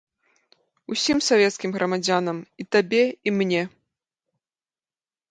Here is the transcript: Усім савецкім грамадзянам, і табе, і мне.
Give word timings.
Усім 0.93 1.17
савецкім 1.25 1.71
грамадзянам, 1.77 2.37
і 2.63 2.65
табе, 2.77 3.03
і 3.11 3.29
мне. 3.35 3.61